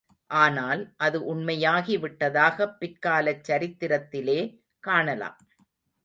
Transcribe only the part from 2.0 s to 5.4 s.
விட்டதாகப் பிற்காலச்சரித்திரத்திலே காணலாம்.